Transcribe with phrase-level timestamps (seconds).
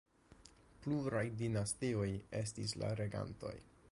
[0.85, 2.09] Pluraj dinastioj
[2.41, 3.55] estis la regantoj.